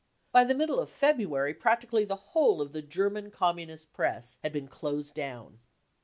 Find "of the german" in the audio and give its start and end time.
2.59-3.25